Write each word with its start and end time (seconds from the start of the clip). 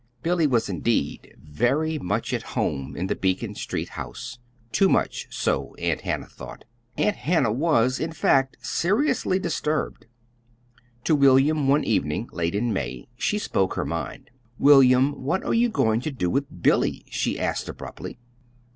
Billy 0.23 0.47
was, 0.47 0.67
indeed, 0.67 1.35
very 1.39 1.99
much 1.99 2.33
at 2.33 2.41
home 2.57 2.95
in 2.97 3.05
the 3.05 3.15
Beacon 3.15 3.53
Street 3.53 3.89
house 3.89 4.39
too 4.71 4.89
much 4.89 5.27
so, 5.29 5.75
Aunt 5.75 6.01
Hannah 6.01 6.25
thought. 6.25 6.65
Aunt 6.97 7.17
Hannah 7.17 7.51
was, 7.51 7.99
in 7.99 8.11
fact, 8.11 8.57
seriously 8.65 9.37
disturbed. 9.37 10.07
To 11.03 11.15
William 11.15 11.67
one 11.67 11.83
evening, 11.83 12.27
late 12.31 12.55
in 12.55 12.73
May, 12.73 13.09
she 13.15 13.37
spoke 13.37 13.75
her 13.75 13.85
mind. 13.85 14.31
"William, 14.57 15.21
what 15.21 15.43
are 15.43 15.53
you 15.53 15.69
going 15.69 16.01
to 16.01 16.09
do 16.11 16.31
with 16.31 16.45
Billy?" 16.63 17.05
she 17.07 17.39
asked 17.39 17.69
abruptly. 17.69 18.17